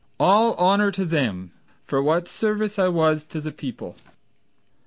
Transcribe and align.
All 0.19 0.55
honor 0.55 0.89
to 0.93 1.05
them 1.05 1.51
For 1.85 2.01
what 2.01 2.27
service 2.27 2.79
I 2.79 2.87
was 2.87 3.23
to 3.25 3.39
the 3.39 3.51
people! 3.51 3.97